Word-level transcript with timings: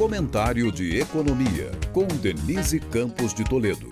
Comentário 0.00 0.72
de 0.72 0.98
Economia, 0.98 1.70
com 1.92 2.06
Denise 2.06 2.80
Campos 2.80 3.34
de 3.34 3.44
Toledo. 3.44 3.86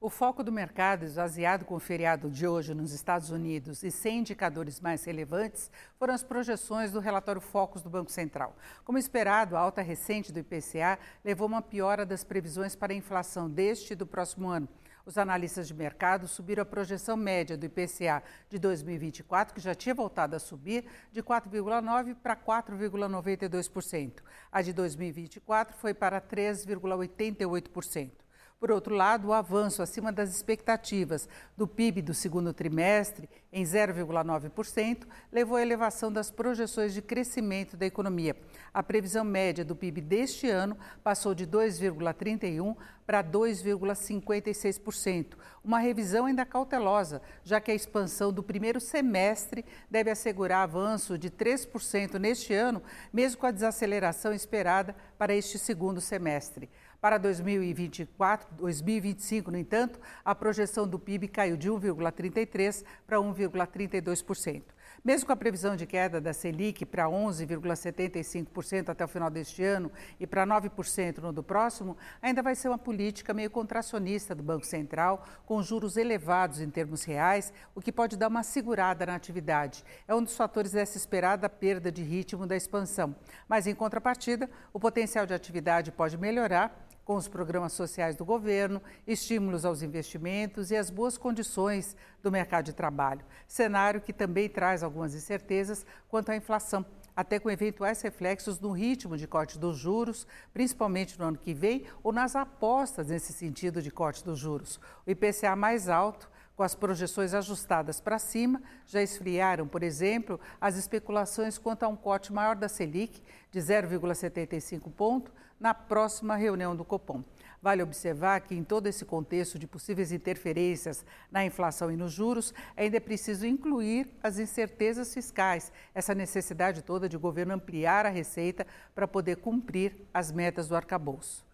O 0.00 0.08
foco 0.08 0.44
do 0.44 0.52
mercado, 0.52 1.04
esvaziado 1.04 1.64
com 1.64 1.74
o 1.74 1.80
feriado 1.80 2.30
de 2.30 2.46
hoje 2.46 2.72
nos 2.72 2.92
Estados 2.92 3.30
Unidos 3.30 3.82
e 3.82 3.90
sem 3.90 4.20
indicadores 4.20 4.80
mais 4.80 5.02
relevantes, 5.02 5.68
foram 5.98 6.14
as 6.14 6.22
projeções 6.22 6.92
do 6.92 7.00
relatório 7.00 7.40
Focus 7.40 7.82
do 7.82 7.90
Banco 7.90 8.12
Central. 8.12 8.56
Como 8.84 8.98
esperado, 8.98 9.56
a 9.56 9.58
alta 9.58 9.82
recente 9.82 10.30
do 10.30 10.38
IPCA 10.38 10.96
levou 11.24 11.48
uma 11.48 11.60
piora 11.60 12.06
das 12.06 12.22
previsões 12.22 12.76
para 12.76 12.92
a 12.92 12.96
inflação 12.96 13.50
deste 13.50 13.94
e 13.94 13.96
do 13.96 14.06
próximo 14.06 14.48
ano. 14.48 14.68
Os 15.04 15.18
analistas 15.18 15.66
de 15.66 15.74
mercado 15.74 16.28
subiram 16.28 16.62
a 16.62 16.66
projeção 16.66 17.16
média 17.16 17.56
do 17.56 17.66
IPCA 17.66 18.22
de 18.48 18.58
2024, 18.58 19.54
que 19.54 19.60
já 19.60 19.74
tinha 19.74 19.94
voltado 19.94 20.36
a 20.36 20.38
subir, 20.38 20.84
de 21.10 21.22
4,9% 21.22 22.16
para 22.22 22.36
4,92%. 22.36 24.22
A 24.50 24.62
de 24.62 24.72
2024 24.72 25.76
foi 25.76 25.92
para 25.92 26.20
3,88%. 26.20 28.21
Por 28.62 28.70
outro 28.70 28.94
lado, 28.94 29.26
o 29.26 29.32
avanço 29.32 29.82
acima 29.82 30.12
das 30.12 30.30
expectativas 30.30 31.28
do 31.56 31.66
PIB 31.66 32.00
do 32.00 32.14
segundo 32.14 32.54
trimestre, 32.54 33.28
em 33.52 33.64
0,9%, 33.64 35.04
levou 35.32 35.56
à 35.56 35.62
elevação 35.62 36.12
das 36.12 36.30
projeções 36.30 36.94
de 36.94 37.02
crescimento 37.02 37.76
da 37.76 37.86
economia. 37.86 38.36
A 38.72 38.80
previsão 38.80 39.24
média 39.24 39.64
do 39.64 39.74
PIB 39.74 40.00
deste 40.00 40.48
ano 40.48 40.78
passou 41.02 41.34
de 41.34 41.44
2,31% 41.44 42.76
para 43.04 43.20
2,56%, 43.24 45.36
uma 45.64 45.80
revisão 45.80 46.26
ainda 46.26 46.46
cautelosa, 46.46 47.20
já 47.42 47.60
que 47.60 47.72
a 47.72 47.74
expansão 47.74 48.32
do 48.32 48.44
primeiro 48.44 48.80
semestre 48.80 49.64
deve 49.90 50.08
assegurar 50.08 50.62
avanço 50.62 51.18
de 51.18 51.28
3% 51.28 52.14
neste 52.14 52.54
ano, 52.54 52.80
mesmo 53.12 53.40
com 53.40 53.46
a 53.46 53.50
desaceleração 53.50 54.32
esperada 54.32 54.94
para 55.18 55.34
este 55.34 55.58
segundo 55.58 56.00
semestre. 56.00 56.70
Para 57.00 57.18
2024, 57.18 58.51
2025, 58.52 59.50
no 59.50 59.58
entanto, 59.58 60.00
a 60.24 60.34
projeção 60.34 60.86
do 60.86 60.98
PIB 60.98 61.28
caiu 61.28 61.56
de 61.56 61.70
1,33% 61.70 62.84
para 63.06 63.18
1,32%. 63.18 64.62
Mesmo 65.04 65.26
com 65.26 65.32
a 65.32 65.36
previsão 65.36 65.74
de 65.74 65.84
queda 65.84 66.20
da 66.20 66.32
Selic 66.32 66.86
para 66.86 67.06
11,75% 67.06 68.88
até 68.88 69.04
o 69.04 69.08
final 69.08 69.28
deste 69.28 69.60
ano 69.64 69.90
e 70.20 70.28
para 70.28 70.46
9% 70.46 71.18
no 71.18 71.32
do 71.32 71.42
próximo, 71.42 71.96
ainda 72.20 72.40
vai 72.40 72.54
ser 72.54 72.68
uma 72.68 72.78
política 72.78 73.34
meio 73.34 73.50
contracionista 73.50 74.32
do 74.32 74.44
Banco 74.44 74.64
Central, 74.64 75.26
com 75.44 75.60
juros 75.60 75.96
elevados 75.96 76.60
em 76.60 76.70
termos 76.70 77.02
reais, 77.02 77.52
o 77.74 77.80
que 77.80 77.90
pode 77.90 78.16
dar 78.16 78.28
uma 78.28 78.44
segurada 78.44 79.04
na 79.04 79.16
atividade. 79.16 79.84
É 80.06 80.14
um 80.14 80.22
dos 80.22 80.36
fatores 80.36 80.70
dessa 80.70 80.96
esperada 80.96 81.48
perda 81.48 81.90
de 81.90 82.04
ritmo 82.04 82.46
da 82.46 82.54
expansão. 82.56 83.16
Mas, 83.48 83.66
em 83.66 83.74
contrapartida, 83.74 84.48
o 84.72 84.78
potencial 84.78 85.26
de 85.26 85.34
atividade 85.34 85.90
pode 85.90 86.16
melhorar 86.16 86.91
com 87.04 87.16
os 87.16 87.28
programas 87.28 87.72
sociais 87.72 88.16
do 88.16 88.24
governo, 88.24 88.80
estímulos 89.06 89.64
aos 89.64 89.82
investimentos 89.82 90.70
e 90.70 90.76
as 90.76 90.90
boas 90.90 91.18
condições 91.18 91.96
do 92.22 92.30
mercado 92.30 92.66
de 92.66 92.72
trabalho. 92.72 93.24
Cenário 93.46 94.00
que 94.00 94.12
também 94.12 94.48
traz 94.48 94.82
algumas 94.82 95.14
incertezas 95.14 95.84
quanto 96.08 96.30
à 96.30 96.36
inflação, 96.36 96.84
até 97.14 97.38
com 97.38 97.50
eventuais 97.50 98.00
reflexos 98.00 98.58
no 98.60 98.70
ritmo 98.70 99.16
de 99.16 99.26
corte 99.26 99.58
dos 99.58 99.76
juros, 99.76 100.26
principalmente 100.52 101.18
no 101.18 101.26
ano 101.26 101.38
que 101.38 101.52
vem, 101.52 101.84
ou 102.02 102.12
nas 102.12 102.34
apostas 102.36 103.08
nesse 103.08 103.32
sentido 103.32 103.82
de 103.82 103.90
corte 103.90 104.24
dos 104.24 104.38
juros. 104.38 104.80
O 105.06 105.10
IPCA 105.10 105.54
mais 105.56 105.88
alto 105.88 106.30
com 106.62 106.66
as 106.66 106.76
projeções 106.76 107.34
ajustadas 107.34 108.00
para 108.00 108.20
cima, 108.20 108.62
já 108.86 109.02
esfriaram, 109.02 109.66
por 109.66 109.82
exemplo, 109.82 110.38
as 110.60 110.76
especulações 110.76 111.58
quanto 111.58 111.82
a 111.82 111.88
um 111.88 111.96
corte 111.96 112.32
maior 112.32 112.54
da 112.54 112.68
Selic, 112.68 113.20
de 113.50 113.58
0,75 113.58 114.88
ponto, 114.92 115.32
na 115.58 115.74
próxima 115.74 116.36
reunião 116.36 116.76
do 116.76 116.84
Copom. 116.84 117.24
Vale 117.60 117.82
observar 117.82 118.42
que, 118.42 118.54
em 118.54 118.62
todo 118.62 118.86
esse 118.86 119.04
contexto 119.04 119.58
de 119.58 119.66
possíveis 119.66 120.12
interferências 120.12 121.04
na 121.32 121.44
inflação 121.44 121.90
e 121.90 121.96
nos 121.96 122.12
juros, 122.12 122.54
ainda 122.76 122.96
é 122.96 123.00
preciso 123.00 123.44
incluir 123.44 124.06
as 124.22 124.38
incertezas 124.38 125.12
fiscais, 125.12 125.72
essa 125.92 126.14
necessidade 126.14 126.82
toda 126.82 127.08
de 127.08 127.16
o 127.16 127.20
governo 127.20 127.54
ampliar 127.54 128.06
a 128.06 128.08
receita 128.08 128.64
para 128.94 129.08
poder 129.08 129.38
cumprir 129.38 129.96
as 130.14 130.30
metas 130.30 130.68
do 130.68 130.76
arcabouço. 130.76 131.44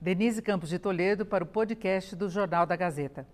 Denise 0.00 0.40
Campos 0.40 0.70
de 0.70 0.78
Toledo 0.78 1.26
para 1.26 1.44
o 1.44 1.46
podcast 1.46 2.16
do 2.16 2.30
Jornal 2.30 2.64
da 2.64 2.76
Gazeta. 2.76 3.26